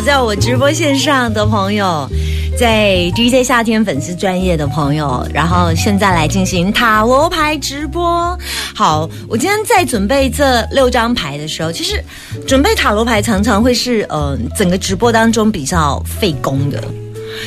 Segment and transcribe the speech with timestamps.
[0.00, 2.08] 在我直播线上的朋友，
[2.56, 8.38] 在 DJ 夏天粉丝专业的朋友，然后现在来进行塔罗牌直播。
[8.74, 12.02] 好，我今天在准备这六张牌的时候，其实
[12.46, 16.82] 准备塔罗牌常常会是呃整个直播当中比较费工的，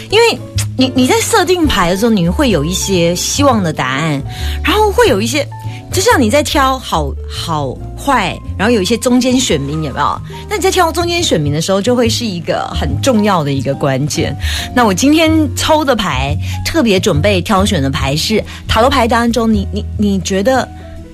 [0.09, 0.38] 因为
[0.77, 4.21] 你你在设定牌的时候，你会有一些希望的答案，
[4.63, 5.48] 然后会有一些。
[5.91, 10.22] 就像你在挑好好坏，然后有一些中间选民有没有？
[10.49, 14.34] 那你在挑中间选民的时候，就会是一个很重要的一个关键。
[14.73, 16.34] 那我今天抽的牌，
[16.65, 20.65] 特别准备挑选的牌是塔罗牌当中，你你你觉得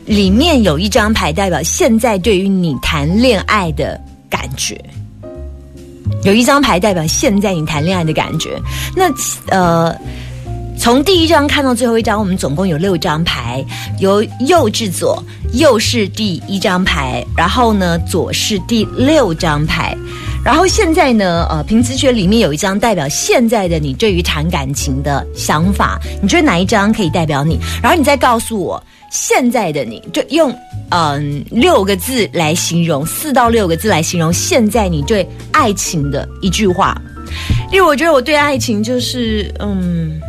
[0.05, 4.79] 里面有一张牌代表现在对于你谈恋爱的感觉，
[6.23, 8.61] 有一张牌代表现在你谈恋爱的感觉。
[8.95, 9.11] 那
[9.49, 9.95] 呃。
[10.79, 13.65] 从第一张看到最后一张，我们总共有六张牌，
[13.99, 15.21] 由右至左，
[15.53, 19.97] 右是第一张牌，然后呢，左是第六张牌，
[20.45, 27.59] 然后现在呢，呃，凭直觉里面有一张代表现在的你对于谈感情的想法，你觉得哪一张可以代表你？
[27.81, 30.55] 然后你再告诉我现在的你，就用
[30.91, 36.95] 嗯六个字来形容，四到六个字来形容现在你对爱情的一句话。
[37.71, 40.21] 例如，我觉得我对爱情就是嗯。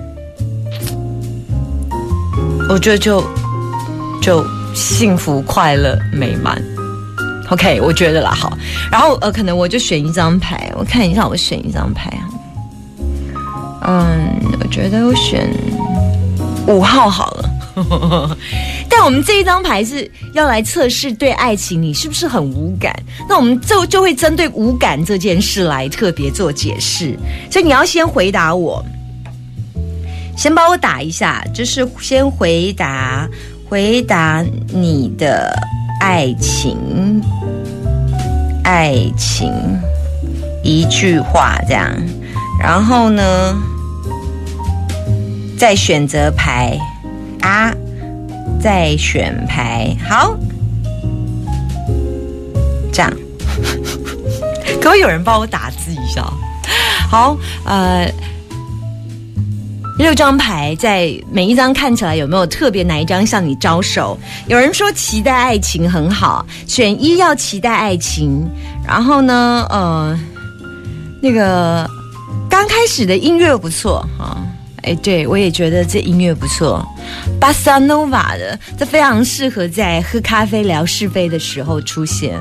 [2.68, 3.24] 我觉得就
[4.20, 6.62] 就幸福、快乐、美满。
[7.50, 8.56] OK，我觉得啦，好。
[8.92, 12.28] 然后呃，可能我就选一张牌，我看一下，我选一张牌啊。
[13.86, 15.48] 嗯，我觉得我选
[16.66, 17.50] 五号好了。
[18.90, 22.94] 但我们这一张牌是要来测试对爱情你是不是很无感？
[23.28, 27.16] 那我们就就会针对无感这件事来特别做解释。
[27.50, 28.84] 所以你要先回答我。
[30.38, 33.28] 先帮我打一下，就是先回答
[33.68, 34.40] 回答
[34.72, 35.52] 你的
[36.00, 37.20] 爱情，
[38.62, 39.52] 爱情
[40.62, 41.90] 一句话这样，
[42.62, 43.56] 然后呢，
[45.58, 46.78] 再选择牌
[47.40, 47.74] 啊，
[48.62, 50.36] 再选牌，好，
[52.92, 53.12] 这样，
[54.80, 56.24] 可不可以有人帮我打字一下？
[57.10, 58.08] 好，呃。
[59.98, 64.16] 六张牌在每一张看起来有没有特别哪一张向你招手？
[64.46, 68.48] 有人说期待爱情很好，选一要期待爱情。
[68.86, 70.18] 然后呢，呃，
[71.20, 71.88] 那个
[72.48, 74.38] 刚开始的音乐不错哈，
[74.82, 76.86] 哎，对我也觉得这音乐不错，
[77.40, 82.40] 巴萨诺瓦的，这非常适合在喝咖啡聊是非的时候出现。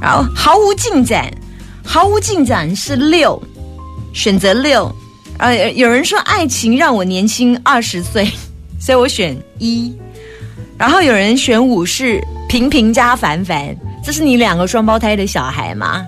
[0.00, 1.28] 然后毫无进展，
[1.84, 3.42] 毫无进展是六，
[4.12, 4.94] 选择六。
[5.38, 8.30] 呃，有人说爱情让我年轻二十岁，
[8.80, 9.92] 所以我选一。
[10.78, 16.04] 然后有人选五是平平加凡凡，这是你两个双胞胎的小孩吗？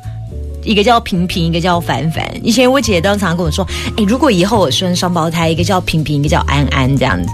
[0.65, 2.29] 一个叫平平，一个叫凡凡。
[2.43, 3.65] 以前我姐经常跟我说，
[3.97, 7.31] 哎，如果以后我生双胞胎，一个叫平平，一个叫安安这样子。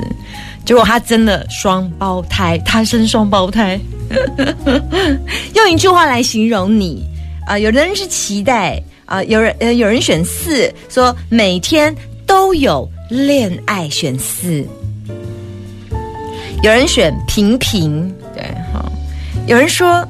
[0.65, 3.81] 结果他真的双胞胎，他生双胞胎。
[5.57, 7.03] 用一句话来形容你
[7.47, 8.83] 啊，有的人是期待。
[9.13, 11.95] 啊，有人呃，有人选四，说每天
[12.27, 14.67] 都有恋爱，选四。
[16.63, 18.43] 有人选平平，对，
[18.73, 18.91] 好。
[19.47, 20.03] 有人说，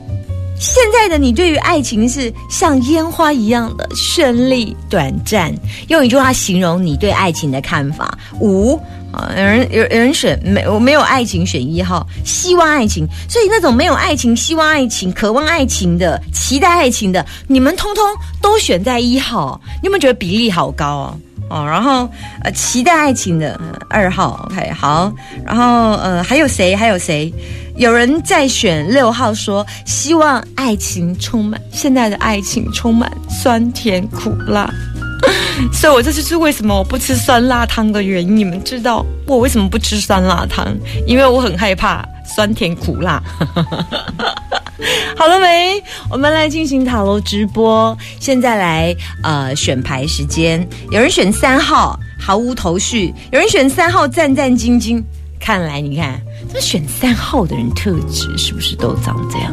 [0.56, 5.52] 现在的你对于爱情是像烟花一样的绚丽短暂，
[5.88, 8.16] 用一句话形容你对爱情的看法。
[8.38, 8.78] 五。
[9.12, 18.02] 啊，有人有有人选没我没有爱情选一号，希望爱情，所以那种没有爱情、希望爱情、渴望爱情的、期待爱情的，你们通通
[18.40, 21.18] 都选在一号，你有没有觉得比例好高哦？
[21.50, 22.08] 哦，然后
[22.42, 23.60] 呃，期待爱情的
[23.90, 25.12] 二号，OK，好，
[25.44, 26.74] 然后呃，还有谁？
[26.74, 27.30] 还有谁？
[27.76, 34.72] 有人在选六号，说希望爱情充满，现在的爱情充满酸甜苦辣。
[35.72, 38.36] 所以，我这就是为什么我不吃酸辣汤的原因。
[38.36, 40.76] 你们知道我为什么不吃酸辣汤？
[41.06, 43.22] 因为我很害怕酸甜苦辣。
[45.16, 45.80] 好了没？
[46.10, 47.96] 我们来进行塔罗直播。
[48.18, 50.66] 现在来呃选牌时间。
[50.90, 55.02] 有人选三号，毫无头绪；有人选三号，战战兢兢。
[55.38, 56.20] 看来你看，
[56.52, 59.52] 这选三号的人特质是不是都长这样？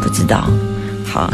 [0.00, 0.48] 不知道。
[1.04, 1.28] 好。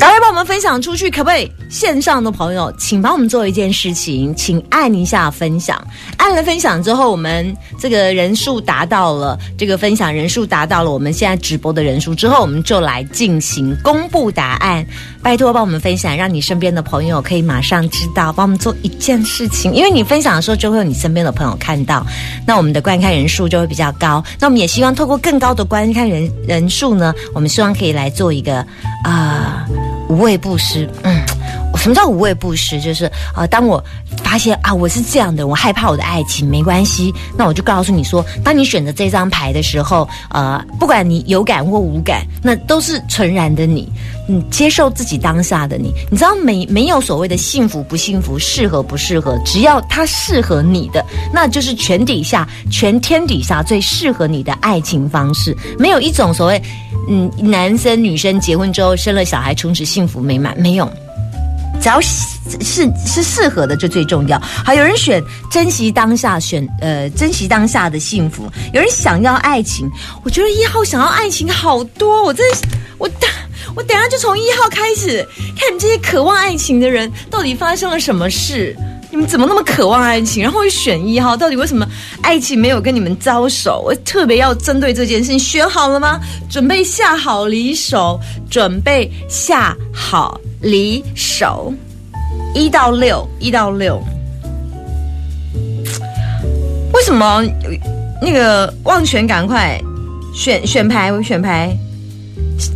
[0.00, 1.52] 赶快帮我们分享出去，可不可以？
[1.68, 5.78] 线上的朋友，请帮我们做一件事情，请按一下分享。
[6.16, 14.84] 按了分享之后，我们这个人数达到了，这个分享人数达到了我们现在直播的人数之后，我们就来进行公布答案。
[15.22, 18.32] 拜托帮我们分享，让你身边的朋友可以马上知道。
[18.32, 22.04] 帮我们做一件事情，因为你分享的时候，就会有你身边的朋友看到，
[22.46, 24.24] 那我们的观看人数就会比较高。
[24.40, 28.66] 那我们也希望透过更高的观看人人数呢，我们希望可以来做一个
[29.04, 29.68] 啊。
[30.10, 31.24] 无畏布施，嗯，
[31.80, 32.78] 什么叫无畏不失？
[32.78, 33.82] 就是啊，当我
[34.22, 43.88] 发现啊，我是这样的，我害怕我的爱情，没关系，那我就告诉你说，当你选择这张牌的时候，呃，不管你有感或无感，那都是纯然的你，
[44.28, 45.90] 你接受自己当下的你。
[46.10, 51.02] 你知道没没有所谓的幸福不幸福，适合不适合，只要它适合你的，
[51.32, 55.56] 那就是全底下全天底下最适合你的爱情方式。
[55.78, 56.62] 没有一种所谓，
[57.08, 60.86] 嗯，男生女生结婚之后生了小孩，从此幸福美满，没有。
[61.80, 64.38] 只要是是适合的，就最重要。
[64.40, 68.50] 好，有人选珍惜当下，选呃珍惜当下的幸福。
[68.72, 69.88] 有人想要爱情，
[70.22, 72.22] 我觉得一号想要爱情好多。
[72.22, 72.46] 我真，
[72.98, 73.30] 我等
[73.74, 78.76] 我等下就从一号开始，看你们这些渴望爱情的人到底发生了什么事？
[79.10, 80.42] 你们怎么那么渴望爱情？
[80.42, 81.86] 然后会选一号，到底为什么
[82.22, 83.82] 爱情没有跟你们招手？
[83.84, 86.20] 我特别要针对这件事情，选好了吗？
[86.48, 90.40] 准备下好离手，准备下好。
[90.60, 91.72] 离手，
[92.54, 94.02] 一到六，一到六。
[96.92, 97.42] 为什么
[98.20, 99.80] 那个望泉赶快
[100.34, 101.10] 选选牌？
[101.22, 101.74] 选牌，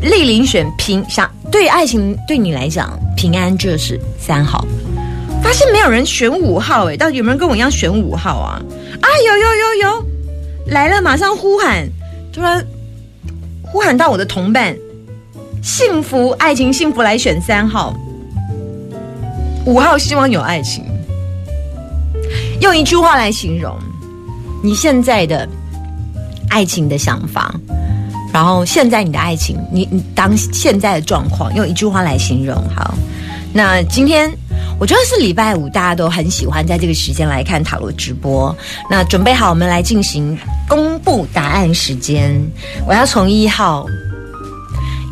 [0.00, 4.64] 丽玲选平想对爱情对你来讲，平安就是三号。
[5.42, 8.62] 发现没有人选五号，哎，到底有没有人跟我一样选五号啊？
[9.02, 10.06] 啊，有有有有，
[10.68, 11.86] 来了，马上呼喊，
[12.32, 12.64] 突然
[13.62, 14.74] 呼喊到我的同伴。
[15.64, 17.96] 幸福爱情，幸福来选三号，
[19.64, 20.84] 五号希望有爱情。
[22.60, 23.74] 用一句话来形容
[24.62, 25.48] 你现在的
[26.50, 27.54] 爱情的想法，
[28.30, 32.54] 然后现在你的爱情，你你当现在的状况，用一句话来形容。
[32.68, 32.94] 好，
[33.54, 34.30] 那今天
[34.78, 38.54] 我觉得是礼拜五，大家都很喜欢在这个时间来看塔罗直播。
[38.90, 40.38] 那准备好，我们来进行
[40.68, 42.38] 公布答案时间。
[42.86, 43.86] 我要从一号。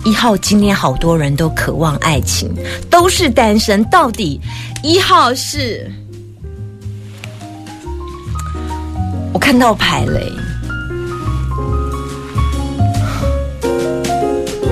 [0.04, 2.52] 一号，今天好多人都渴望爱情，
[2.90, 3.84] 都是单身。
[3.84, 4.40] 到底
[4.82, 5.88] 一号是？
[9.32, 10.30] 我看到牌嘞，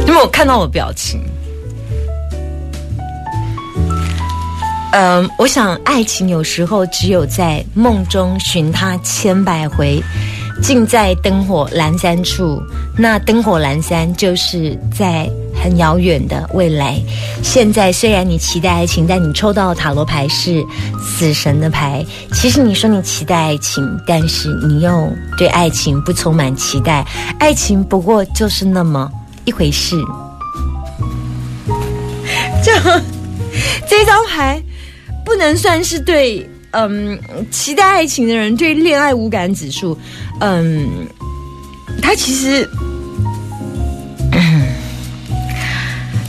[0.07, 1.23] 因为我看到我表情。
[4.93, 10.03] 嗯，我想爱情有时候只有在梦中寻他千百回。
[10.63, 12.63] 近在灯火阑珊处，
[12.97, 17.01] 那灯火阑珊就是在很遥远的未来。
[17.43, 20.65] 现在虽然你期待爱情，但你抽到的塔罗牌是
[21.03, 22.05] 死神的牌。
[22.35, 27.07] 其实你说你期待爱情，但是你又对爱情不充满期待。
[27.39, 29.11] 爱情不过就是那么
[29.45, 29.97] 一回事。
[32.63, 32.73] 这
[33.89, 34.63] 这张牌
[35.25, 36.49] 不能算是对。
[36.73, 37.19] 嗯，
[37.51, 39.99] 期待爱情的人对恋爱无感指数，
[40.41, 40.89] 嗯，
[42.01, 42.69] 他其实，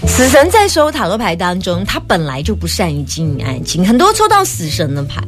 [0.07, 3.85] 死神在收塔罗牌当中，他本来就不善于经营爱情。
[3.85, 5.21] 很多抽到死神的牌，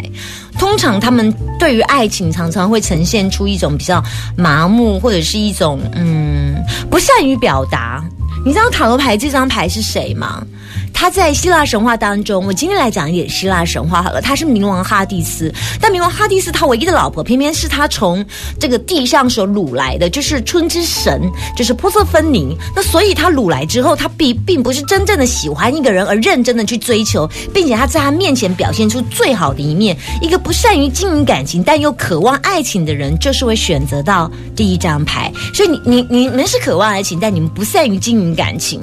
[0.59, 4.03] 通常他们对于爱情常常会呈现出一种比较
[4.35, 6.55] 麻木，或者是一种嗯
[6.89, 8.03] 不善于表达。
[8.45, 10.45] 你知道塔罗牌这张牌是谁吗？
[10.93, 14.21] 他在希腊神话当中，我今天来讲一点希腊神话好了。
[14.21, 18.23] 他是冥王哈迪斯，但冥王哈迪斯他唯一的老婆，偏偏是他从
[18.57, 21.21] 这个地上所掳来的，就是春之神，
[21.57, 22.55] 就是波色芬尼。
[22.73, 29.97] 那所以他掳来之后，他并并不是真正的喜欢一个人而认真的去追求，并且他在他面前表现出最好的一面。
[30.21, 35.29] 一个不善于经营感情但又渴望爱情的人，就是会选择到第一张牌。
[35.53, 38.79] 所以你你你们是渴望爱情，但你们不善于经营感情，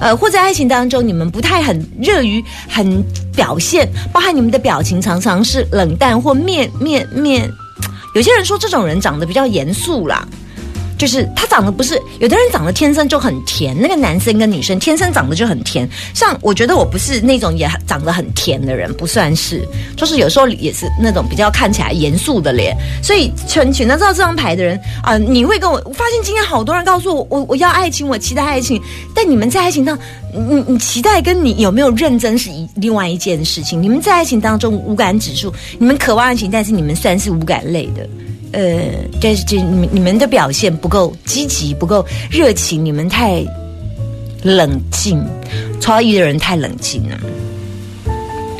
[0.00, 1.51] 呃，或在爱情当中你们不太。
[1.52, 3.04] 太很热于很
[3.36, 7.46] 表现，包含你们的表情常常是冷淡或面面面。
[8.14, 10.26] 有些人说这种人长得比较严肃啦。
[11.02, 15.88] 就是他长得不是，有的人长得天生就很甜，那个男生跟女生天生长得就很甜。
[16.14, 19.66] 像我觉得我不是那种也长得很甜的人，不算是，
[19.96, 22.76] 就是有时候也是那种比较看起来严肃的脸。
[23.02, 28.80] 所以全全都知道这张牌的人啊，你会跟我发现今天好多人告诉我，我我要爱情，我期待爱情。
[29.12, 29.98] 但你们在爱情当，
[30.32, 33.82] 你你期待跟你有没有认真是一另外一件事情。
[33.82, 38.08] 你们在爱情当中无感指数，你们渴望爱情，但是你们算是无感类的。
[38.52, 38.80] 呃，
[39.20, 43.44] 但是这你们你们的表现不够积极，不够热情，你们太
[44.42, 45.22] 冷静，
[45.80, 47.18] 超一的人太冷静了。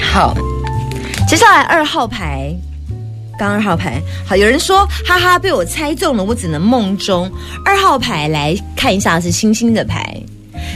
[0.01, 0.35] 好，
[1.29, 2.55] 接下来二号牌，
[3.39, 7.31] 刚二号牌，好，有人说哈哈被我猜中了，我只能梦中。
[7.65, 10.21] 二号牌来看一下是星星的牌，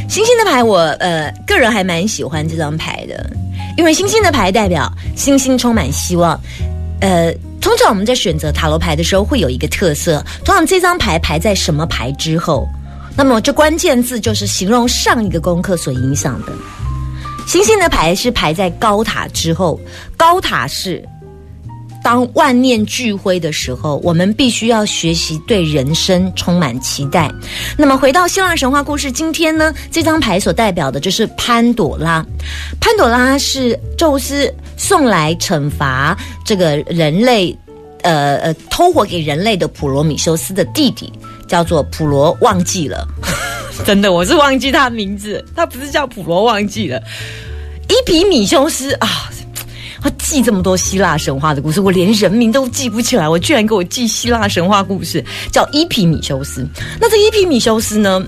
[0.08, 3.30] 星星的牌我呃个人还蛮喜欢这张牌的，
[3.76, 6.38] 因为星星的牌代表星星充满希望，
[7.00, 7.34] 呃。
[7.58, 10.24] 通常我们在选择塔罗牌的时候，会有一个特色。
[10.44, 12.64] 通常这张牌排在什么牌之后，
[13.16, 16.52] 那么这关键字就是形容上一个功课所影响的。
[17.44, 19.80] 星星的牌是排在高塔之后，
[20.16, 21.04] 高塔是
[22.04, 27.28] 当万念俱灰的时候，我们必须要学习对人生充满期待。
[27.76, 32.24] 那么回到希腊神话故事，今天呢，这张牌所代表的就是潘朵拉。
[32.80, 37.56] 潘朵拉是宙斯送来惩罚这个人类，
[38.02, 41.12] 呃呃，偷活给人类的普罗米修斯的弟弟，
[41.48, 43.06] 叫做普罗，忘记了。
[43.84, 47.02] 真的，我是忘记他名字，他不是叫普罗，忘记了。
[47.88, 49.30] 伊比米修斯啊，
[50.00, 56.66] 他记这么多希腊神话的故事，我连人名都记不起来，我居然给我记希腊神话故事，叫伊皮米修斯。
[57.00, 58.26] 那这伊皮米修斯呢？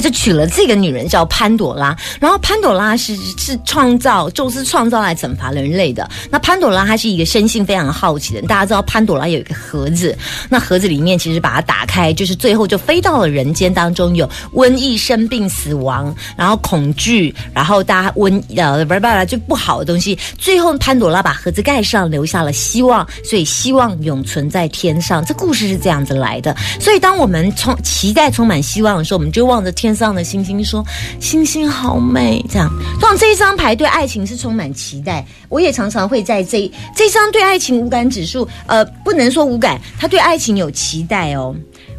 [0.00, 6.08] 就娶了这个女人叫潘朵拉，然后潘朵拉是是创造宙斯创造来惩罚人类的。
[6.30, 10.16] 那潘朵拉她是一个生性非常好奇的，大家知道潘朵拉有一个盒子，
[10.48, 20.16] 那盒子里面其实把它打开，就是最后就飞到了人间当中，有瘟疫、生病、死亡，然后恐惧，然后大家瘟呃不是不是就不好的东西。
[20.38, 25.24] 最后潘朵拉把盒子盖上，留下了希望，所以希望永存在天上。
[25.24, 26.54] 这故事是这样子来的。
[26.78, 29.70] 所以当我们充期待、充满希望的时候，我们就望着。
[29.80, 30.86] 天天上的星星说
[31.18, 32.70] ：“星星好美。”这样，
[33.00, 35.26] 通常这一张牌对爱情是充满期待。
[35.48, 41.52] 我也常常会在这这张对爱情无感指数，呃，不能说无感，他对爱情有期待哦。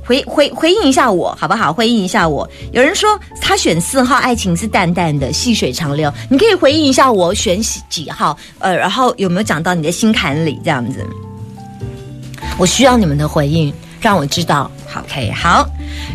[0.06, 1.74] 回回回应一下我好不好？
[1.74, 2.50] 回应一下我。
[2.72, 6.12] 有人说他选四号，爱情是淡淡的，细水长流。
[6.30, 8.38] 你可以回应一下我选几号？
[8.60, 10.58] 呃，然后有没有讲到你的心坎里？
[10.64, 11.06] 这样子，
[12.58, 14.72] 我需要你们的回应，让我知道。
[14.96, 15.68] OK，好，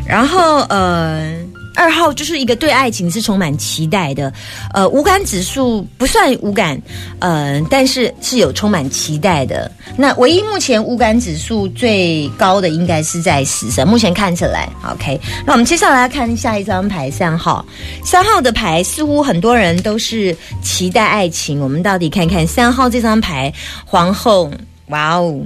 [0.08, 1.34] 然后呃。
[1.76, 4.32] 二号就是一个对爱情是充满期待的，
[4.72, 6.80] 呃，无感指数不算无感，
[7.20, 9.70] 呃，但是是有充满期待的。
[9.96, 15.20] 那唯一目前无感指数最高的应该是在死神，目前看起来，OK。
[15.44, 17.64] 那我们接下来看下一张牌，三号，
[18.02, 21.60] 三号的牌似乎很多人都是期待爱情。
[21.60, 23.52] 我们到底看看三号这张牌，
[23.84, 24.50] 皇后，
[24.88, 25.40] 哇哦。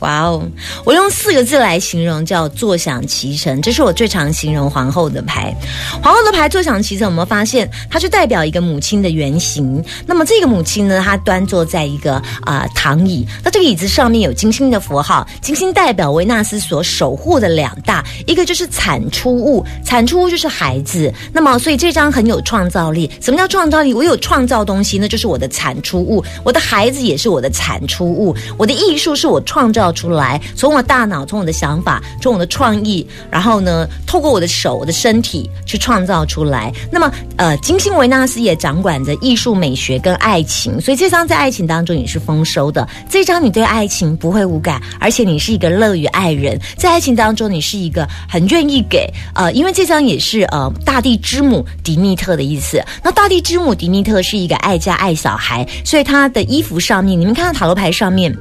[0.00, 0.42] 哇哦！
[0.84, 3.60] 我用四个字来形容，叫坐享其成。
[3.60, 5.54] 这是我最常形容皇后的牌。
[6.02, 7.70] 皇后的牌坐享其成，有没有发现？
[7.90, 9.84] 它就代表一个母亲的原型。
[10.06, 13.26] 那么这个母亲呢，她端坐在一个啊躺椅。
[13.44, 21.12] 那这个椅子上面有金星的符号，金星代表维纳斯所守护的两大，一个就是产出物，产出物就是孩子。
[21.30, 23.10] 那么所以这张很有创造力。
[23.20, 23.92] 什么叫创造力？
[23.92, 26.24] 我有创造东西，那就是我的产出物。
[26.42, 28.34] 我的孩子也是我的产出物。
[28.56, 29.89] 我的艺术是我创造。
[29.92, 36.72] 出来，从我大脑，从我的想法，从我的创意，然后呢，透过我的手、我的身体去创造出来。
[36.90, 42.86] 那么，呃，金星维纳斯也掌管着艺术、美学跟爱情，所以这张在爱情当中也是丰收的。
[43.08, 49.08] 这张你对爱情不会无感，而且你是一个乐于爱人，在爱情当中你是一个很愿意给。
[49.34, 52.82] 呃，因为这张也是呃大地之母迪密特的意思。
[53.02, 58.36] 那大地之母迪密特是一个爱家爱小孩，所以他的衣服上面，你们看到塔罗牌上面。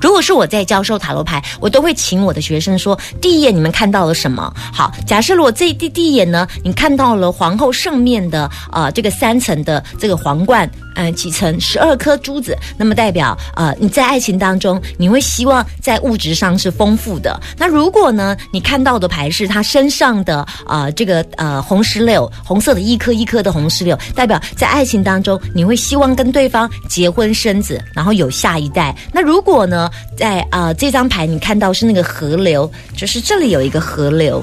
[0.00, 4.52] 如果是我在教授塔罗牌，我都会请我的学生说：第一眼你们看到了什么？
[4.72, 10.70] 好，假设如果这第第一眼呢，你看到了皇后上面的呃这个三层的这个皇冠。
[10.96, 17.38] 嗯，几层十二颗珠子，那么代表呃你在爱情当中，你会希望在物质上是丰富的。
[17.56, 28.96] 那如果呢，你看到的牌是他身上的呃这个呃红石榴，红色的一颗一颗的红石榴，代表在爱情当中，你会希望跟对方结婚生子，然后有下一代。
[29.12, 34.42] 那如果呢，在呃这张牌你看到是那个河流，就是这里有一个河流，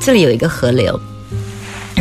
[0.00, 0.98] 这里有一个河流。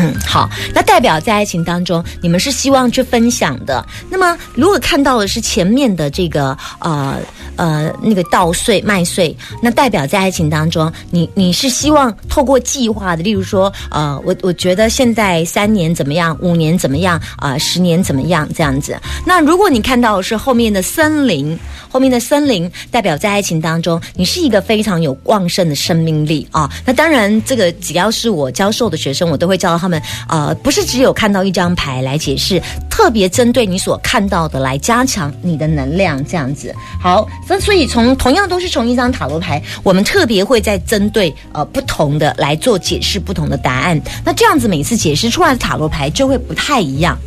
[0.05, 3.83] 嗯， 好，那代表在爱情当中，你们是希望去分享的。
[4.09, 7.17] 那么，如果看到的是前面的这个呃
[7.55, 18.99] 呃那个稻穗麦穗，那代表在爱情当中，你你是希望透过计划的，例如说，呃，我我觉得现在三年怎么样，五年怎么样，啊，十年怎么样这样子。
[19.25, 21.57] 那如果你看到的是后面的森林，
[21.89, 26.69] 后面的森林代表在爱情当中，你是一个非常有旺盛的生命力啊。
[26.85, 29.85] 那当然，这个只要是我教授的学生，我都会教他。
[29.87, 29.94] 们
[30.27, 32.61] 呃，不是只有看到一张牌来解释，
[32.95, 36.73] 特别针对你所看到的来加强你的能量，这样子。
[36.97, 44.01] 好，那所以从同样都是从一张塔罗牌，我们特别会在针对呃不同的来做解释，不同的答案。
[44.23, 47.17] 那这样子每次解释出来的塔罗牌就会不太一样。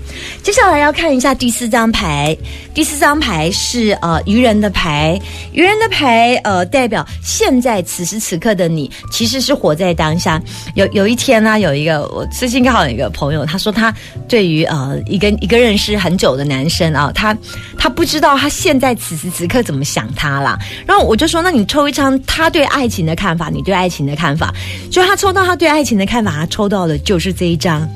[0.42, 2.34] 接下来要看一下第四张牌，
[2.72, 5.20] 第四张牌是呃愚人的牌，
[5.52, 10.42] 愚人的牌呃代表现在此时此刻的你其实是活在当下。
[10.74, 13.94] 有有一天呢，有一个我最近刚好有一个朋友，他说他
[14.26, 17.36] 对于呃一个一个认识很久的男生啊，他
[17.76, 20.58] 他不知道他现在此时此刻怎么想他啦。
[20.86, 24.52] 然后我就说，那你抽一张他对爱情的看法，你对爱情的看法，
[24.90, 27.88] 就他抽到他对爱情的看法，他抽到的就是这一张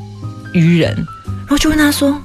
[0.52, 0.94] 愚人。
[1.42, 2.18] 然后就问他说：“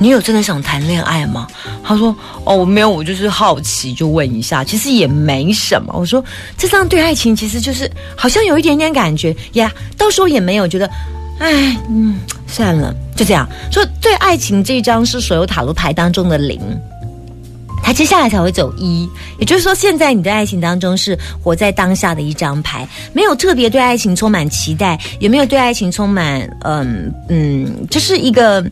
[0.00, 1.46] 你有真的想谈恋爱吗？”
[1.84, 6.24] 他说：“哦，我没有，我就是好奇，就问一下，其实也没什么。”我说
[6.58, 10.90] ：“这张对爱情其实就是好像有一点点感觉呀，到时候也没有觉得，
[11.38, 13.46] 哎，嗯，算了，就这样。
[13.70, 16.58] 说对爱情这张是所有塔罗牌当中的零。”
[17.82, 19.08] 他接下来才会走一，
[19.38, 28.64] 也就是说，现在你的爱情当中是活在当下的一张牌，没有特别对爱情充满期待，也没有对爱情充满嗯嗯，就是一个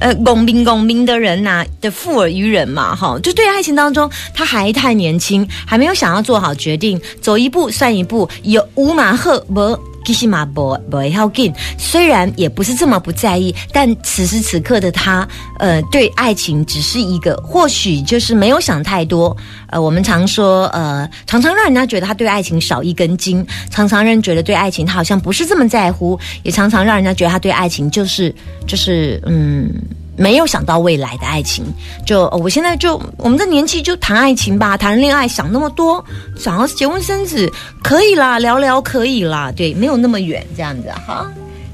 [0.00, 9.78] 呃拱兵拱兵的人呐的富尔于人嘛，哈，就对爱情当中他还太年轻，还没有想要做好决定，走一步算一步，有五马赫不。
[10.04, 15.26] 基西马博博要紧，虽然也不是这么不在意，但此时此刻的他，
[15.58, 19.36] 呃，对爱情只是一个，或许就是没有想太多。
[19.68, 28.34] 呃，我们常说，呃，常常让人家觉得他对爱情少一根筋，常常让人觉得对爱情他好像不是这么在乎，也常常让人家觉得他对爱情就是
[28.66, 29.72] 就是嗯。
[30.16, 31.64] 没有想到未来的爱情，
[32.06, 36.04] 就我现在就我们这年纪就谈爱情吧，谈恋爱想那么多，
[36.36, 37.50] 想要结婚生子
[37.82, 41.30] 可以啦，聊聊可以啦，对，没有那么远这样子哈。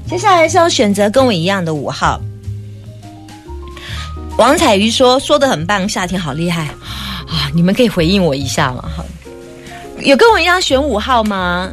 [0.07, 2.19] 接下来是要选择跟我一样的五号，
[4.37, 6.63] 王彩瑜说说的很棒，夏天好厉害
[7.27, 7.51] 啊！
[7.53, 8.89] 你们可以回应我一下吗？
[8.97, 9.03] 哈，
[9.99, 11.71] 有跟我一样选五号吗？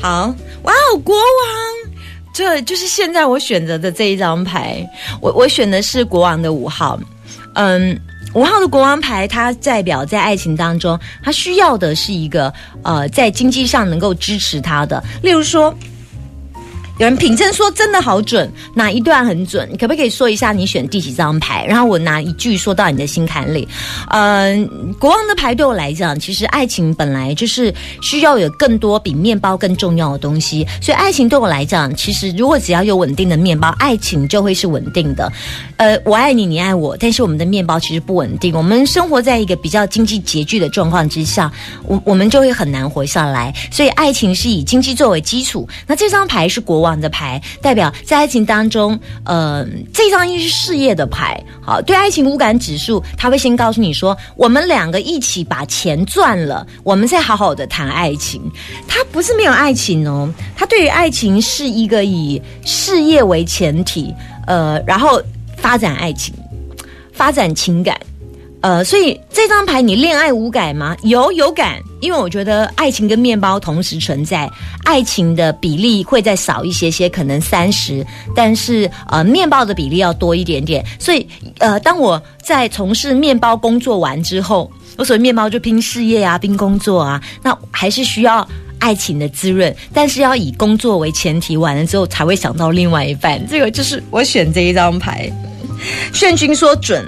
[0.00, 1.91] 好，哇哦，国王。
[2.32, 4.88] 这就是现在我选择的这一张牌，
[5.20, 6.98] 我我选的是国王的五号，
[7.54, 7.98] 嗯，
[8.34, 15.74] 五号的国王牌，它代表在爱情当中，他需要的是一个呃，在经济上能够支持他的，例如说。
[16.98, 19.68] 有人品证说真的好准，哪一段很准？
[19.72, 21.64] 你可不可以说一下你选第几张牌？
[21.66, 23.66] 然后我拿一句说到你的心坎里。
[24.10, 35.32] 嗯，国王的牌对我来讲，其实爱情本来就是需要有更多比面包更重要的东西，所以爱情对我来讲，其实如果只要有稳定的面包，爱情就会是稳定的。
[35.78, 38.54] 呃，我爱你，你爱我，但是我们的面包其实不稳定。
[38.54, 41.50] 我们生活在一个比较经济拮据的状况之下，
[41.84, 43.52] 我我们就会很难活下来。
[43.70, 45.66] 所以爱情是以经济作为基础。
[45.86, 46.92] 那这张牌是国王。
[47.02, 58.40] 的牌代表在爱情当中，呃，这张因为是事业的牌，好，对爱情无感指数，他会先告诉你说，我们两个一起把钱赚了，我们再好好的谈爱情。
[58.86, 64.14] 他不是没有爱情哦，他对于爱情是一个以事业为前提，
[64.46, 65.20] 呃，然后
[65.56, 66.32] 发展爱情，
[67.12, 67.98] 发展情感。
[68.62, 70.96] 呃，所以这张牌你恋爱无感吗？
[71.02, 74.48] 有有感，因为我觉得爱情跟面包同时存在，
[74.84, 80.84] 爱情的比例会再少一些些，可能三十，但是呃，面包的比例要多一点点。
[81.00, 81.26] 所以
[81.58, 88.46] 呃，当我在从事面包工作完之后，我所谓面包就拼事业啊，拼工作啊，那还是需要
[88.78, 93.44] 爱情的滋润，但是要以工作为前提，完了之后才会想到另外一半。
[93.48, 95.28] 这个就是我选这一张牌，
[96.14, 97.04] 炫君说准。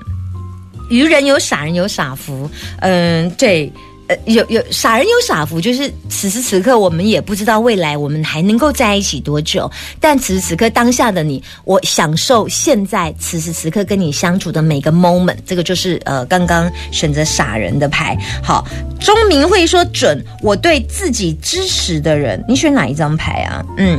[0.90, 2.48] 愚人有傻人有傻福，
[2.80, 3.72] 嗯，对，
[4.06, 18.16] 呃，有有傻人有傻福，就是此时此刻我们也不知道未来我们还能够在一起多久，但此时此刻当下的你，我享受现在此时此刻跟你相处的每个 moment，这个就是呃刚刚选择傻人的牌。
[18.42, 18.66] 好，
[19.00, 23.64] 钟明会说准，我对自己支持的人，你选哪一张牌啊？
[23.78, 23.98] 嗯。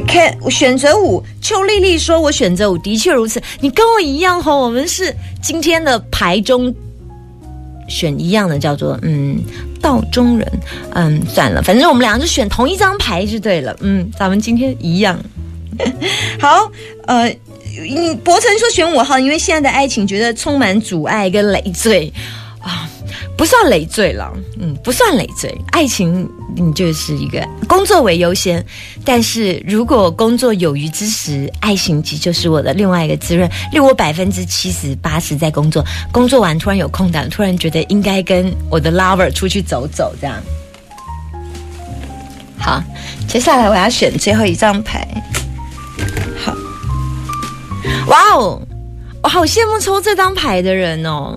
[0.00, 1.22] 看，我选择五。
[1.40, 3.40] 邱丽丽说：“我选择五，的确如此。
[3.60, 6.74] 你跟我一样哈，我们是今天的牌中
[7.88, 9.40] 选一样的，叫做嗯
[9.80, 10.52] 道中人。
[10.94, 13.76] 嗯，算了，反正我们两个就选同一张牌就对了。
[13.80, 15.18] 嗯，咱们今天一样。
[16.40, 16.70] 好，
[17.06, 17.28] 呃，
[17.88, 22.12] 你伯承说选五号，因为现在的爱情觉得充满阻碍跟累赘
[22.60, 22.88] 啊。”
[23.36, 25.52] 不算累赘了，嗯，不算累赘。
[25.72, 28.64] 爱情，你就是一个工作为优先，
[29.04, 33.48] 但是如果工作有余之时，爱情其实就是我的另外一个滋润。
[33.72, 40.36] 例如我百分之七十八十在工作，工作完突然有空档，突然觉得应该跟我的 lover 出去走走，这样。
[42.56, 42.82] 好，
[43.26, 45.06] 接下来我要选最后一张牌。
[46.38, 46.54] 好，
[48.06, 48.62] 哇哦，
[49.22, 51.36] 我好羡慕抽这张牌的人哦。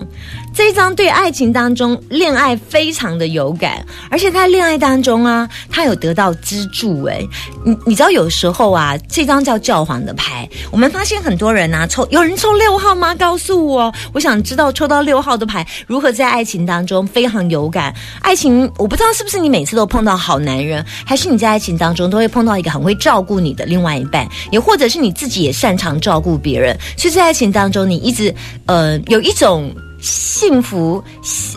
[0.58, 7.24] 这张对爱情当中恋爱非常的有感，而且在恋爱当中啊，他有得到资助哎，
[7.64, 13.14] 你你知道有时候啊，这张叫教皇的牌，我们发现很多人啊抽，有人抽六号吗？
[13.14, 17.94] 告诉我，我想知道抽到六号的牌如何在爱情当中非常有感。
[18.20, 28.34] 爱情我不知道是不是你每次都碰到好男人，还是你在爱情当中都会碰到一个很会照顾你的另外一半，也或者是你自己也擅长照顾别人，所以在爱情当中你一直
[28.66, 29.72] 呃有一种。
[30.00, 31.02] 幸福、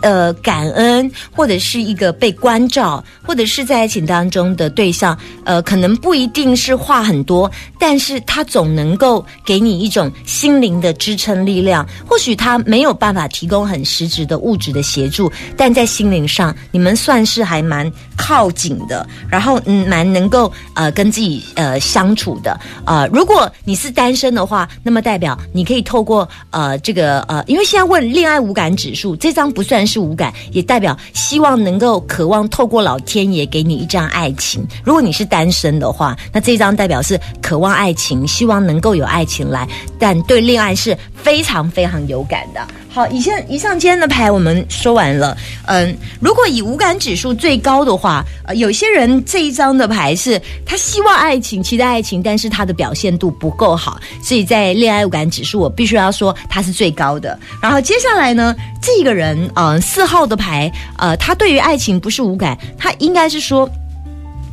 [0.01, 7.49] 呃感恩，或者是一个被关照，或者是在爱情当中的对象，呃，可能不一定是话很多，
[7.79, 11.87] 但是他总能够给你一种心灵的支撑力量。
[12.07, 22.59] 或许他没有办法提供很实质的物质的协助，但在心灵上，你们算是还蛮靠近的，然后嗯，蛮能够呃跟自己呃相处的。
[22.85, 34.65] 呃，如果你是单身的话，那么代表你可以透过呃这个呃，因为现在问恋爱爱无感指数，这张不算是无感，也代表希望能够渴望透过老天爷给你一张爱情。
[34.85, 39.67] 如果你是单身的话，那这张代表是渴望爱情，希望能够有爱情来，
[39.99, 42.65] 但对恋爱是非常非常有感的。
[42.89, 45.37] 好，以上以上今天的牌我们说完了。
[45.65, 57.39] 嗯，如果以无感指数最高的话，呃，有些人这一张的牌是他希望爱情，期待爱情，但是他的表现度不够好，所以在恋爱无感指数，我必须要说他是最高的。
[57.61, 63.69] 然后接下来呢，这个人，呃，四号的牌，呃，他对于爱情不是无感，他应该是说。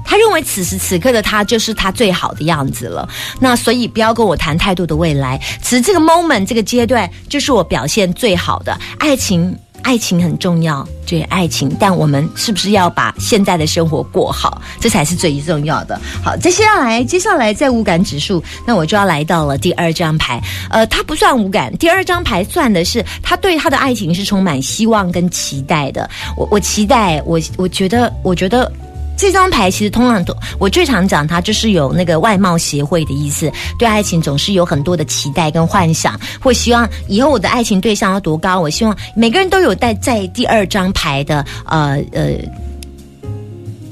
[0.09, 3.07] 他认为此时此刻的他就是他最好的样子了，
[3.38, 5.38] 那所以不要跟我谈太多的未来。
[5.61, 16.01] 此时这个 moment 这个阶段就是我表现最好的爱情，爱情很重要，对爱情，但我们是不是要把现在的生活过好，这才是最重要的。
[16.25, 26.09] 好，接下来接下来在无感指数，那我就要来到了第二张牌，呃，他不算无感，第二张牌算的是他对他的爱情是充满希望跟期待的。
[26.35, 28.73] 我我期待，我我觉得，我觉得。
[29.18, 42.33] 这张牌其实通常都，我最常讲它就是有那个外貌协会的意思，对爱情总是有很多的期待跟幻想，或希望以后我的爱情对象要多高，我希望每个人都有带在第二张牌的呃呃。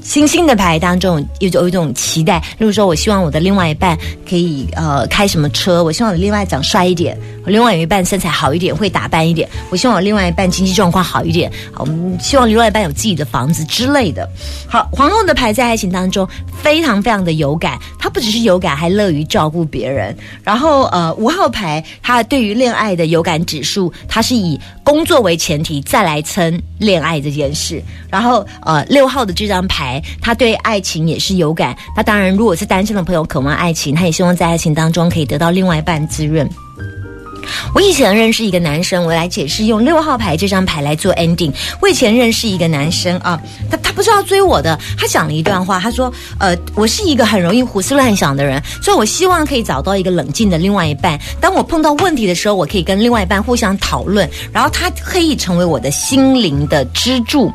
[0.07, 14.25] 星星的牌当中有有一种期待，例如说，我希望我的另外一半可以呃开什么车，我希望我另外长帅一点，我另外有一半身材好一点，会打扮一点，我希望我另外一半经济状况好一点，我们希望另外一半有自己的房子之类的。
[14.65, 16.25] 好，皇后的牌在爱情当中
[16.63, 20.15] 非常非常的有感，她不只是有感，还乐于照顾别人。
[20.41, 27.83] 然后呃，五号牌他对于恋爱的有感指数，他是以工作为前提再来称恋爱这件事。
[28.09, 29.96] 然后呃，六号的这张牌。
[30.21, 36.49] 他对爱情也是有感，那当然，如果是单身的朋友渴望爱情，他也希望在爱情当中可以得到另外一半滋润。
[37.73, 41.51] 我以前认识一个男生，我来解释用六号牌这张牌来做 ending。
[41.81, 43.39] 我以前认识一个男生啊，
[43.71, 51.17] 他他不是要追我的，他讲了一段话，他说：呃，我是一个很容易胡思乱想的人，所以我希望可以找到一个冷静的另外一半。
[51.39, 57.49] 当我碰到问题的时候，我可以跟另外一半互相讨论，然后他可以成为我的心灵的支柱。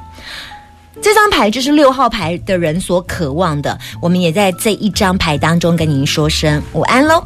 [1.02, 7.22] 这张牌就是六号牌的人所渴望的，我们也在这一张牌当中跟您说声午安喽。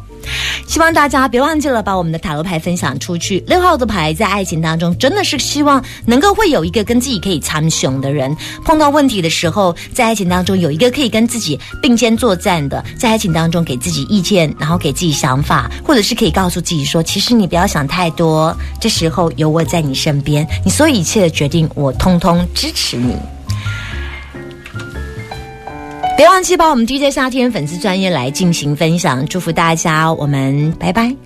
[0.65, 3.41] 希望大家别忘记了把我们的塔罗牌分享出去。
[3.47, 8.35] 六号的牌在爱情当中真的是希望能够会有一个跟自己可以参雄的人，
[8.65, 23.15] 碰到问题的时候，在爱情当中有一个可以跟自己并肩作战的，在爱情当中给自己意见，然后给自己想法，或者是可以告诉自己说，其实你不要想太多，这时候有我在你身边，你所有一切的决定，我通通支持你。
[26.15, 31.17] 别忘记把我们 DJ 夏天粉丝专业来进行分享，祝福大家，我们拜拜。